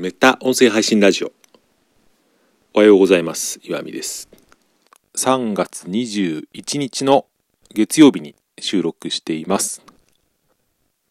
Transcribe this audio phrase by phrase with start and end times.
[0.00, 1.32] メタ音声配信ラジオ。
[2.72, 3.58] おはようございます。
[3.64, 4.28] 岩見です。
[5.16, 7.26] 3月21日の
[7.74, 9.82] 月曜日に収録しています。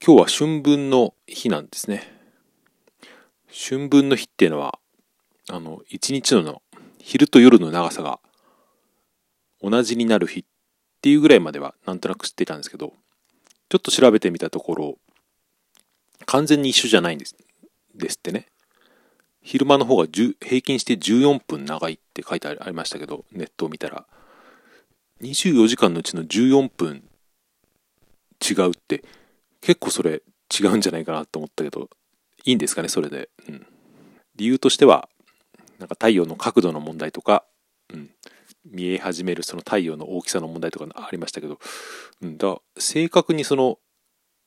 [0.00, 2.16] 今日は春分の日なんですね。
[3.52, 4.78] 春分の日っていうのは
[5.50, 6.62] あの一日の
[7.00, 8.20] 昼と夜の長さが
[9.60, 10.44] 同じになる日っ
[11.02, 12.92] ていうぐらいまではなんとなく知っていたんですけど
[13.68, 14.98] ちょっと調べてみたところ
[16.26, 17.34] 完全に一緒じゃないんです
[17.96, 18.46] ですってね。
[19.46, 24.04] 昼間の方が平均して14分長いって書いてありましたけど、ネットを見たら。
[25.22, 27.04] 24時間のうちの14分
[28.42, 29.04] 違うって、
[29.60, 31.88] 結構それ違うんじゃないかなと思ったけど、
[32.44, 33.30] いいんですかね、それで。
[33.48, 33.64] うん。
[34.34, 35.08] 理由としては、
[35.78, 37.44] なんか太陽の角度の問題とか、
[37.94, 38.10] うん、
[38.64, 41.60] 見え始めるその太陽の大きさの問題とかありましたけど、
[42.20, 43.78] うん、だ正確にその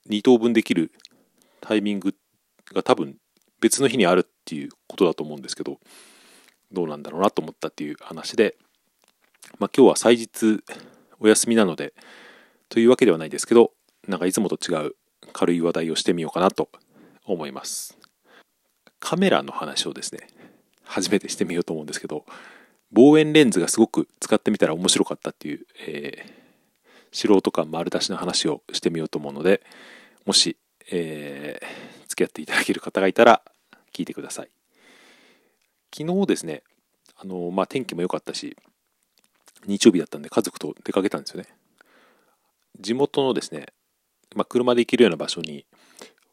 [0.10, 0.92] 2等分できる
[1.62, 2.14] タイミング
[2.74, 3.16] が多分
[3.62, 5.78] 別の日にあるってていうことだと思うんですけど
[6.72, 8.56] どうなんだろうなと思ったっていう話で、
[9.60, 10.64] まあ、今日は祭日
[11.20, 11.94] お休みなので
[12.70, 13.72] というわけではないですけど
[14.08, 14.96] なんかいつもと違う
[15.34, 16.70] 軽い話題をしてみようかなと
[17.26, 17.98] 思います。
[19.00, 20.28] カメラの話をですね
[20.84, 22.26] 初めてしてみようと思うんですけど
[22.92, 26.32] 望遠レンズがすごく使ってみたら面白かったっていう、えー、
[27.12, 29.62] 素人感丸出しの話をしてみようと思うので
[30.26, 30.58] もし、
[30.92, 33.42] えー、付き合っていただける方がいたら
[34.00, 34.50] 聞いてください。
[35.94, 36.64] 昨日ですね、
[37.18, 38.56] あのまあ、天気も良かったし、
[39.66, 41.50] 日曜日だったんで家族と出かけたんですよね。
[42.80, 43.68] 地元のですね、
[44.36, 45.66] まあ、車で行けるような場所に、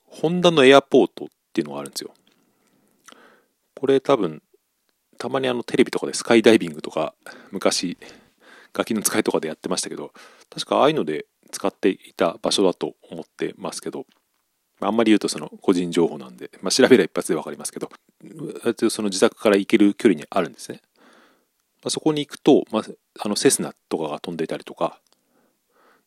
[0.04, 2.14] ホンダのエアポートっていうのがあるんですよ。
[3.74, 4.42] これ多分、
[5.18, 7.14] たまにあのテレビとかでスカイダイビングとか、
[7.50, 7.98] 昔、
[8.72, 10.12] ガキの使いとかでやってましたけど、
[10.50, 14.06] 確かああいうので使っていた場所だと思ってますけど、
[14.80, 17.90] あんまり言うとその個人情報なんで、まあ、調べれば一発で分かりますけど、
[18.90, 20.80] その自宅から行ける距離にあるんですね。
[21.82, 22.82] まあ、そこに行くと、まあ、
[23.20, 25.00] あのセスナとかが飛んでいたりとか、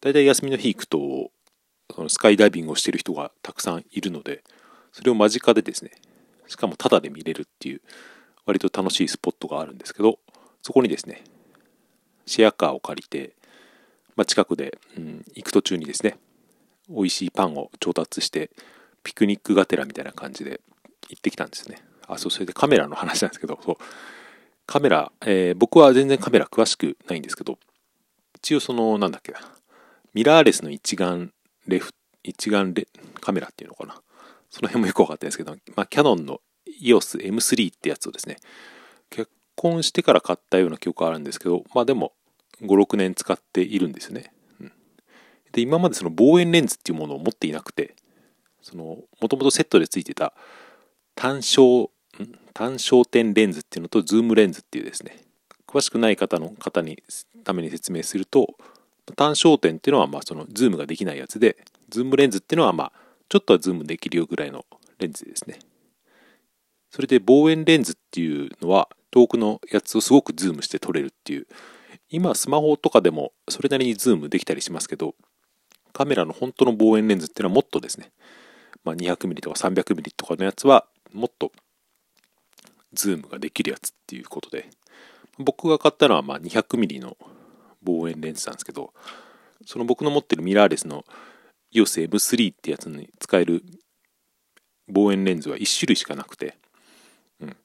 [0.01, 1.31] 大体休みの日行くと、
[1.93, 4.43] そのスカイダイビングをしてる人がたくさんいるので、
[4.91, 5.91] それを間近でですね、
[6.47, 7.81] しかもタダで見れるっていう、
[8.45, 10.19] 割と楽しいスポットがあるんですけど、
[10.61, 11.23] そこにですね、
[12.25, 13.35] シェアカーを借りて、
[14.15, 16.17] まあ、近くで、うん、行く途中にですね、
[16.89, 18.49] 美味しいパンを調達して
[19.03, 20.61] ピクニックがてらみたいな感じで
[21.09, 21.81] 行ってきたんですね。
[22.07, 23.75] あそうそれでカメラの話なんですけどそう。
[24.65, 27.57] カメラ、えー、僕は全然カメラ詳しくないんですけど
[28.35, 29.39] 一応そのなんだっけな
[30.13, 31.31] ミラーレスの一眼
[31.67, 31.91] レフ
[32.23, 32.87] 一眼レ
[33.21, 34.01] カメラっていうのかな。
[34.49, 36.41] その辺もよく分かってないですけど、まあ、キャノンの
[36.81, 38.37] EOS M3 ってやつをですね
[39.09, 42.13] 結婚してから買ったような記憶があるんですけどまあでも
[42.61, 44.31] 5、6年使っているんですよね。
[45.51, 47.95] で、今までその望遠レンズっていうものを持っていなくて、
[48.61, 50.33] その、もともとセットで付いてた
[51.15, 51.89] 単焦、
[52.53, 55.17] 単焦点レンズっていうのとズームレンズっていうですね、
[55.67, 57.01] 詳しくない方の方に
[57.43, 58.55] ために説明すると、
[59.15, 61.57] 単焦点っていうのはまあそのズームができないやつで、
[61.89, 62.91] ズームレンズっていうのはまあ
[63.29, 64.65] ちょっとはズームできるよぐらいの
[64.99, 65.59] レンズですね。
[66.91, 71.47] それで望遠レンズっていうのは遠くのやつをすごくズームして撮れるっていう、
[72.09, 75.15] 今スマホとかでもそれなりにズームできたりしますけど、
[75.93, 78.11] カメラの本当の望遠レンズっていうのはもっとですね、
[78.83, 81.51] まあ、200mm とか 300mm とかのやつはもっと
[82.93, 84.69] ズームができるやつっていうことで。
[85.39, 87.17] 僕が買ったのはま 200mm の
[87.83, 88.93] 望遠レンズなんですけど
[89.65, 91.05] その僕の持ってるミラーレスの
[91.73, 93.63] EOS M3 ってやつに使える
[94.89, 96.57] 望遠レンズは1種類しかなくて、
[97.39, 97.55] うん、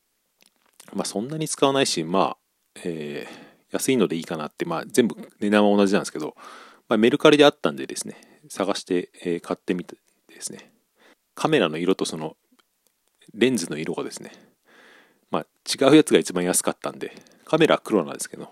[0.94, 2.36] まあそんなに使わないしまあ、
[2.84, 6.34] えー、安いのでいいかなってまあ全部値段は同じなんですけど。
[6.88, 8.16] まあ、メルカリであったんでですね、
[8.48, 9.96] 探して、えー、買ってみて
[10.28, 10.72] ですね、
[11.34, 12.36] カメラの色とその
[13.32, 14.32] レンズの色がですね、
[15.30, 15.46] まあ、
[15.86, 17.12] 違うやつが一番安かったんで、
[17.44, 18.48] カメラは黒なんですけど、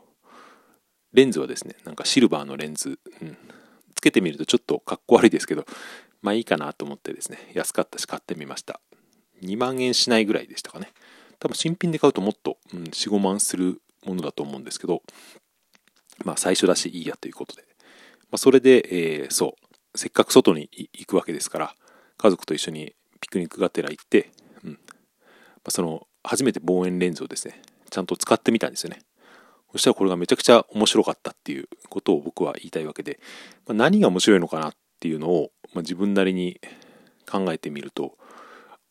[1.12, 3.37] レンズはですね、なんかシルバーのレンズ、うん、
[3.94, 5.66] つけてみるとちょっとかっこ悪いですけど、
[6.22, 8.81] まあいいかなと思ってですね、安かったし買ってみました。
[9.42, 10.88] 2万円しないぐらいでしたかね。
[11.38, 15.03] 多分新品で買うともっと、うん、4、5万するものだと思うんですけど、
[16.24, 17.65] まあ最初だしいいやということで、
[18.33, 19.57] まあ、それで、えー、そ
[19.95, 21.75] う、せっかく外に行くわけですから、
[22.17, 24.33] 家族と一緒にピクニックがてら行って、
[24.65, 24.79] うんま
[25.67, 29.01] あ、その、初めて望遠レンズをですね、ちゃんと使ってみたんですよね。
[29.73, 33.21] そしたらこれがめちゃくちゃ面白かったっていうことを僕は言いたいわけで、
[33.67, 36.59] まあ、何が面白いのかなっていうのを、まあ、自分なりに
[37.31, 38.17] 考えてみると、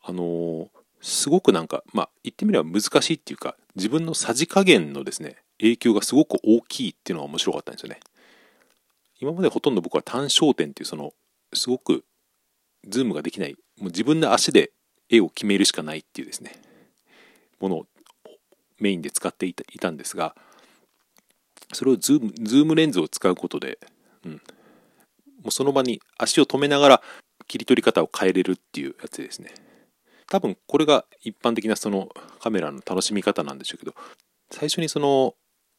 [0.03, 0.67] あのー、
[1.01, 7.99] すごくなんか、まあ、言ってみれば難しいっていうか、自分のさじ加減のですね、影響がすごく大きいっていうのが面白かったんですよね。
[9.21, 11.13] 今までほとんど僕は単焦点っていうその
[11.53, 12.03] すごく
[12.87, 13.55] ズームができない。
[13.79, 14.71] もう自分の足で
[15.09, 16.53] 絵を決めるしかないっていうですね。
[17.59, 17.85] ものを
[18.79, 20.35] メインで使っていたんですが
[21.71, 23.77] それをズームズームレンズを使うことで、
[24.25, 24.39] うん、も
[25.45, 27.01] うその場に足を止めながら
[27.47, 29.53] 切り取り方を変えれるっていうやつですね。
[30.27, 32.09] 多分これが一般的なその
[32.39, 33.93] カメラの楽しみ方なんでしょうけど
[34.49, 35.35] 最初にその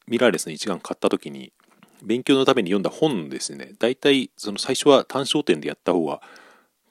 [0.06, 1.52] ミラーレスの一眼買った時に
[2.02, 3.72] 勉強のために読んだ本ですね。
[3.78, 6.20] 大体その最初は単焦点でやった方が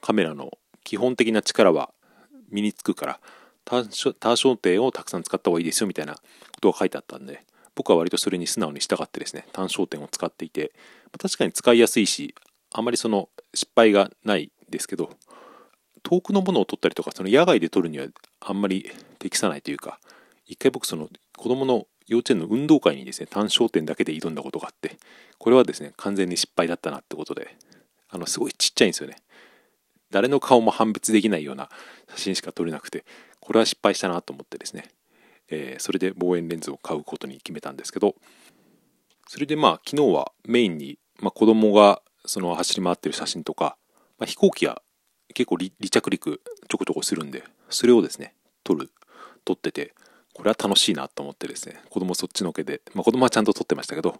[0.00, 0.50] カメラの
[0.84, 1.90] 基本的な力は
[2.50, 3.20] 身につくから
[3.64, 6.20] 単焦点をたくさん使った方がいいですよみたいなこ
[6.60, 7.44] とが書いてあったんで
[7.74, 10.72] 僕は割とそれに素直に従ってですね単焦点を使っていて
[11.18, 12.34] 確かに使いやすいし
[12.72, 15.10] あまりその失敗がないですけど
[16.02, 18.06] 遠くのものを撮ったりとかその野外で撮るには
[18.40, 20.00] あんまり適さないというか
[20.46, 24.96] 一回僕その子供の幼稚園の運動会にですね単焦点だけで挑んだことがあって
[25.38, 27.56] これはですね完全に失敗だったなってことで
[28.10, 29.16] あのすごいちっちゃいんですよね。
[30.10, 31.70] 誰の顔も判別できないような
[32.10, 33.04] 写真しか撮れなくて
[33.40, 34.90] これは失敗したなと思ってですね、
[35.48, 38.14] えー、それで望遠レンズを買うことに決めたんですけど
[39.26, 43.76] それでまあ昨日はメインに、まあ、子供がその走り回ってる写真とか、
[44.18, 44.82] まあ、飛行機は
[45.34, 48.34] 結構離着陸ちょこちょこするんでそれをですね
[48.64, 48.90] 撮る
[49.44, 49.94] 撮ってて
[50.34, 54.18] これは楽しいなと思ってですね子供そっちのけで、まあ、子供はちゃんと撮ってましたけど、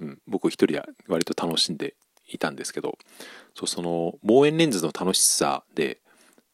[0.00, 1.94] うん、僕一人は割と楽しんで
[2.28, 2.98] いたんですけど
[3.54, 6.00] そうその望遠レンズの楽しさで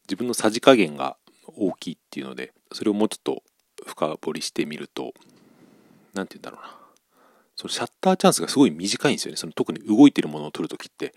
[0.07, 1.17] 自分のさじ加減が
[1.47, 3.43] 大きいっていうのでそれをもうちょっと
[3.85, 5.13] 深掘りしてみると
[6.13, 6.75] 何て言うんだろうな。
[7.55, 9.37] そのシャッターチャンスがすごい短いんですよね。
[9.37, 11.13] その特に動いてるものを撮るときって。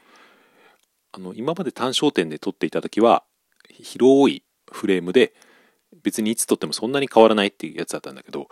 [1.12, 3.22] あの今まで単焦点で撮っていた時は
[3.68, 5.34] 広いフレームで
[6.02, 8.48] 別にいつ撮ってもそんなに変わらないっていうやつだったんだけど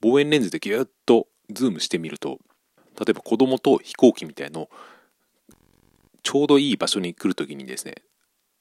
[0.00, 2.38] 望遠レンズでギュッとズームしてみると
[2.98, 4.68] 例えば子供と飛行機みたいの
[6.22, 7.96] ちょうどいい場所に来る時にですね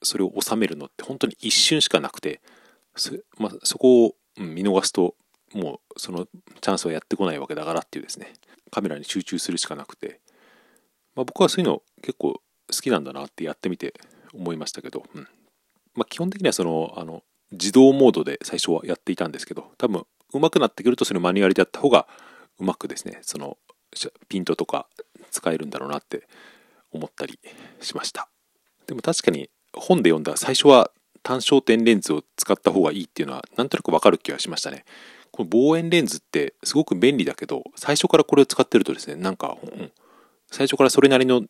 [0.02, 2.42] それを収めるのって本当に一瞬しかなくて
[2.96, 5.16] そ,、まあ、そこを見逃すと
[5.54, 6.26] もうその
[6.62, 8.34] チャンスはやってこないわけだからっていうですね
[8.72, 10.20] カメラに集中するしかなくて、
[11.16, 12.42] まあ、僕はそういうの結構好
[12.82, 13.94] きなんだなってやってみて
[14.34, 15.28] 思いましたけど、うん。
[15.96, 17.22] まあ、基本的にはそのあの
[17.54, 22.08] 自動モードで最初はやっていたんですけど多分上手くなってくるとそれマニュアルでやった方が
[22.60, 23.58] うまくですねその
[24.28, 24.88] ピントとか
[25.32, 26.28] 使えるんだろうなって
[26.92, 27.40] 思ったり
[27.82, 28.30] しました。
[28.88, 30.92] でも確かに本で読んだ最初は
[31.24, 34.84] 単焦点レンズを使った方がいいっていうのはなんとなくわかる気がしましたね。
[35.32, 39.92] この望遠レンズってすごく便利だけど最初からこれを使ってるとですねなんか、うん、
[40.52, 41.42] 最初からそれなりの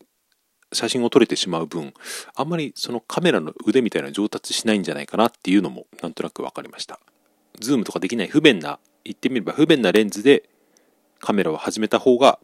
[0.73, 1.93] 写真を撮れてしまう分
[2.35, 6.99] あんまりそのカメラの腕みたいな上達しないんじゃないかなっていうのもなんとなく分かりました。
[7.59, 10.49] ズームとかできない不便な言ってみれば不便なレンズで
[11.19, 12.39] カメラを始めた方が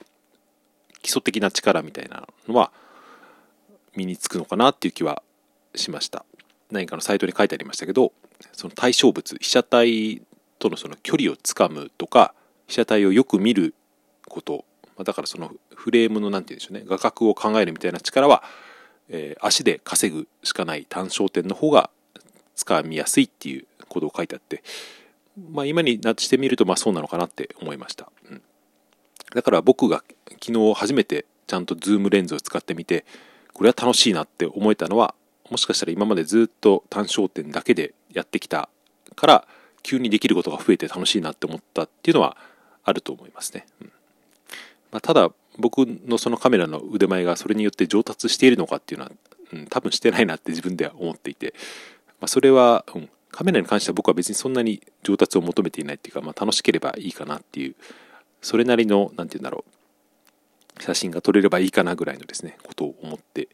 [1.01, 2.71] 基礎的な力みたいなのは
[3.95, 5.23] 身につくのかなっていう気は
[5.75, 6.25] しました。
[6.71, 8.13] 何かのサイトに書いてありましたけど
[8.53, 10.21] その対象物被写体
[10.59, 12.33] とのその距離をつかむとか
[12.67, 13.73] 被写体をよく見る
[14.27, 14.65] こと
[14.99, 18.43] まだからそのフレームの何て言うんでしょうね画角を考えるみたいな力は、
[19.07, 21.89] えー、足で稼ぐしかない単焦点の方が
[22.57, 24.61] 掴みやすいっていうことを書いてあって、
[25.51, 28.41] まあ、今になってみるとまあそうなのかなって思いました、うん、
[29.33, 30.03] だから僕が
[30.43, 33.05] 昨日初めてちゃんとズームレンズを使ってみて
[33.53, 35.15] これは楽しいなって思えたのは
[35.49, 38.67] もしかしたら今までずっと単焦点だけでやってきた
[39.15, 39.47] から
[39.81, 42.35] 急にできることが増えて楽しいなって思ったっていうのは
[42.83, 43.65] あると思いますね。
[43.81, 43.91] うん。
[44.91, 49.11] まあ、ただ僕のそのカメラの腕前がそれによって上達しているのかっていうのは、
[49.53, 51.53] うん、多分してないなって自分では思っていて、
[52.19, 57.75] まあ、それは、うん、カメラに関しては僕は別にそんなに上達を求めていないっていうか、まあ、楽しければいいかなっていう
[58.41, 63.49] それなりの何て言うんだろう写真が撮れればいいかなぐらいのですねことを思って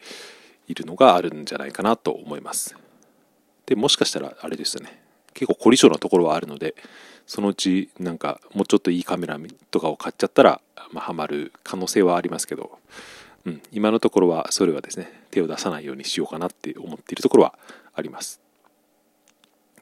[0.68, 2.76] いるのがあるんじゃないかなと思います。
[3.66, 5.02] でもしかしたらあれですよね。
[5.34, 6.76] 結構凝り性のところはあるので
[7.28, 9.40] そのうちなんかもうちょっといいカメラ
[9.72, 12.78] とかを買っちゃったら、まあ、ハマる可能性はありますけど、
[13.46, 17.58] うん、今のところはそれはですね手を出さないようにしようかなって思っているところは
[17.94, 18.40] あります。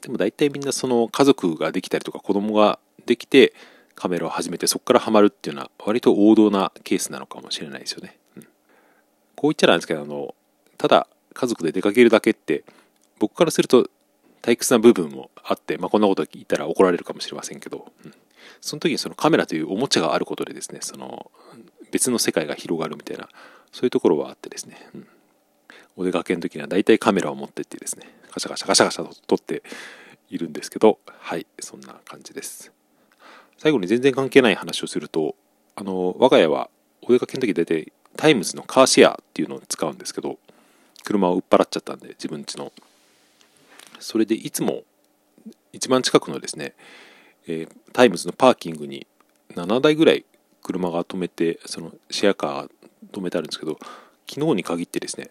[0.01, 3.53] でも大体みんなその家族ができたりとか子供ができて
[3.95, 10.35] カメラを始めてそこからハマるっていうのは割と王道なケースなのかもしれないですよね、うん、こう言っちゃなんですけどあの
[10.77, 12.63] ただ家族で出かけるだけって
[13.19, 13.89] 僕からすると
[14.43, 18.13] 退屈な部分もあって、まあ、こんなこと言ったら怒られるかもしれませんけど、うん、
[18.61, 21.31] その時にそのカメラというおもちゃがあることでですねその
[21.91, 23.29] 別の世界が広がるみたいな
[23.71, 25.07] そういうところはあってですね、うん、
[25.95, 29.63] お出かけの時には大体カメラを持ってってですねガシャガシャガシャガシャと撮って
[30.29, 32.71] いるんですけどはいそんな感じです。
[33.57, 35.35] 最後に全然関係ない話をすると
[35.75, 36.69] あの我が家は
[37.01, 40.37] お出かけの時大体タイムズのカーシェアっていうのを使うんですけど
[41.05, 42.73] 車を売っ払っちゃったんで自分家の。
[43.99, 44.83] それでいつも
[45.71, 46.75] 一番近くのですね
[47.47, 49.05] えー、タイムズのパーキングに
[49.55, 50.25] 7台ぐらい
[50.61, 52.69] 車が止めてそのシェアカー
[53.11, 53.77] 止めてあるんですけど
[54.29, 55.29] 昨日に限ってですね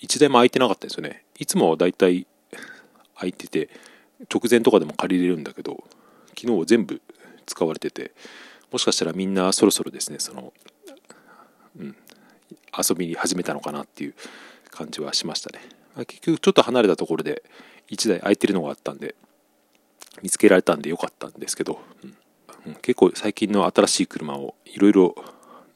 [0.00, 1.24] 1台も空いてなかったんですよね。
[1.40, 2.28] いつもはだいたい
[3.16, 3.68] 空いてて
[4.32, 5.82] 直前とかでも借りれるんだけど
[6.38, 7.02] 昨日全部
[7.46, 8.12] 使われてて
[8.70, 10.52] もしかしたらみんなそろそろですねその、
[11.76, 11.96] うん、
[12.76, 14.14] 遊びに始めたのかなっていう
[14.70, 15.60] 感じはしましたね。
[16.06, 17.42] 結局ちょっと離れたところで
[17.90, 19.14] 1台空いてるのがあったんで
[20.22, 21.80] 見つけられたんでよかったんですけど、
[22.66, 25.14] うん、結構最近の新しい車をいろいろ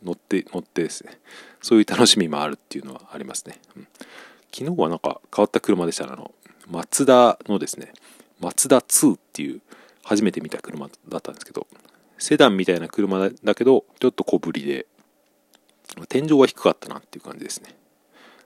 [0.02, 1.20] 乗って乗ってですね
[1.60, 3.88] そういう楽しみもあるっていうのはありますね、うん、
[4.52, 6.32] 昨日はなんか変わった車でしたあの
[6.68, 7.92] マツダのですね
[8.40, 9.60] マツダ2っていう
[10.04, 11.66] 初めて見た車だったんですけど
[12.18, 14.86] セダンみたいな車だけどちょっと小ぶりで
[16.08, 17.74] 天井は低かったなっていう感じですね。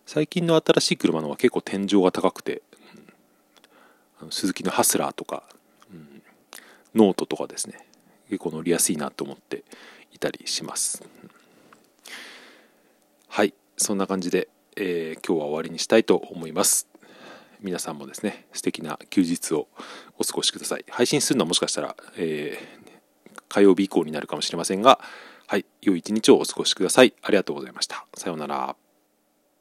[0.04, 2.62] 最近の新しい車のは結構天井が高くて、
[4.23, 5.42] うん、スズキのハスラーとか、
[5.92, 6.23] うん、
[6.94, 7.87] ノートとかですね。
[8.28, 9.62] 結構乗りやすいなと思って
[10.12, 11.30] いたりします、うん、
[13.28, 16.88] はいそんな感じで、えー、今日は終わりにしたいと思います。
[17.61, 19.68] 皆さんもですね素敵な休日を
[20.18, 20.85] お過ごしください。
[20.88, 24.99] 配信するのはもしかしたら、えー、火曜日以降になるかもしれませんが
[25.46, 27.14] はい良い一日をお過ごしください。
[27.23, 28.06] ありがとうございました。
[28.14, 28.76] さようなら。